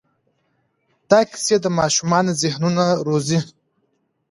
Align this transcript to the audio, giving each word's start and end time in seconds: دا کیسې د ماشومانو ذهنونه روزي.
دا 1.09 1.19
کیسې 1.31 1.55
د 1.63 1.67
ماشومانو 1.79 2.31
ذهنونه 2.41 2.85
روزي. 3.07 3.39